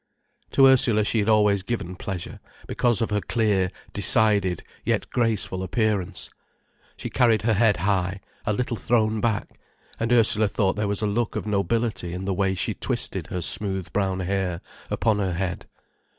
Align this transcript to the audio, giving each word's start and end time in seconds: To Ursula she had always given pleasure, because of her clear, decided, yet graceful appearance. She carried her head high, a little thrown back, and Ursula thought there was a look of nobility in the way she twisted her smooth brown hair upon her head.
To 0.53 0.65
Ursula 0.65 1.05
she 1.05 1.19
had 1.19 1.29
always 1.29 1.61
given 1.61 1.95
pleasure, 1.95 2.39
because 2.65 3.01
of 3.03 3.11
her 3.11 3.21
clear, 3.21 3.69
decided, 3.93 4.63
yet 4.83 5.07
graceful 5.11 5.61
appearance. 5.61 6.27
She 6.97 7.11
carried 7.11 7.43
her 7.43 7.53
head 7.53 7.77
high, 7.77 8.19
a 8.43 8.51
little 8.51 8.77
thrown 8.77 9.21
back, 9.21 9.59
and 9.99 10.11
Ursula 10.11 10.47
thought 10.47 10.75
there 10.75 10.87
was 10.87 11.03
a 11.03 11.05
look 11.05 11.35
of 11.35 11.45
nobility 11.45 12.13
in 12.15 12.25
the 12.25 12.33
way 12.33 12.55
she 12.55 12.73
twisted 12.73 13.27
her 13.27 13.41
smooth 13.43 13.93
brown 13.93 14.21
hair 14.21 14.59
upon 14.89 15.19
her 15.19 15.33
head. 15.33 15.67